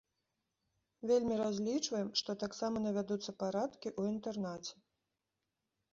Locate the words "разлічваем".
1.41-2.09